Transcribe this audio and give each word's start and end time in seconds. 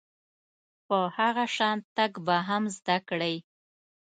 په 0.87 0.97
هغه 1.17 1.45
شان 1.55 1.77
تګ 1.97 2.11
به 2.25 2.37
هم 2.47 2.63
زده 2.75 2.97
کړئ. 3.09 3.35